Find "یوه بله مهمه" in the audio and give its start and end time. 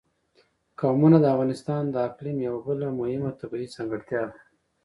2.47-3.31